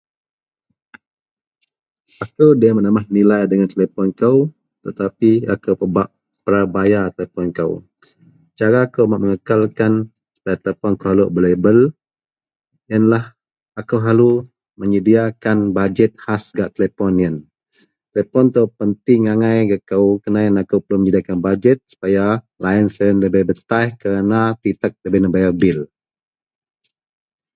[2.23, 4.37] Akou debei menamah nilai dagen telepon kou
[5.01, 6.09] tapi akou pebak
[6.45, 7.71] pra bayar telepon kou
[8.59, 9.93] cara kou bak mengekelkan
[10.63, 11.79] telepon kou lok balebel
[12.89, 13.25] iyen lah
[13.79, 14.31] akou selalu
[14.81, 17.35] menyediakan budget khas gak telepon iyen
[18.11, 20.07] telepon ito penting angai gak kou.
[20.21, 22.25] Kerana iyen akou perlu menyedia budget supaya
[22.63, 25.79] line iten da betaih kerna titek da nebayar bil.